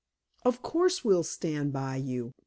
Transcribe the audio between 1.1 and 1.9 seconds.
stand